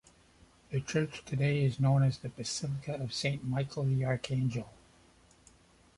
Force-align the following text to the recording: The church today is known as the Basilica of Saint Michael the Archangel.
The 0.71 0.81
church 0.81 1.23
today 1.25 1.63
is 1.63 1.79
known 1.79 2.01
as 2.01 2.17
the 2.17 2.29
Basilica 2.29 2.95
of 2.95 3.13
Saint 3.13 3.43
Michael 3.47 3.83
the 3.83 4.03
Archangel. 4.03 4.67